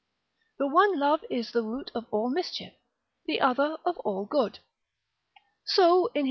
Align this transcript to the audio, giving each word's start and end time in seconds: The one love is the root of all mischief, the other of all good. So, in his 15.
The 0.57 0.65
one 0.65 0.97
love 0.97 1.23
is 1.29 1.51
the 1.51 1.61
root 1.61 1.91
of 1.93 2.07
all 2.09 2.31
mischief, 2.31 2.73
the 3.27 3.39
other 3.39 3.77
of 3.85 3.97
all 3.99 4.25
good. 4.25 4.57
So, 5.63 6.07
in 6.07 6.13
his 6.13 6.13
15. 6.13 6.13